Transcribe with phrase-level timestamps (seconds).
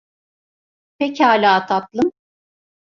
[0.97, 2.11] Pekala tatlım.